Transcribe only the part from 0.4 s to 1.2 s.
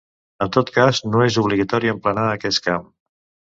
En tot cas,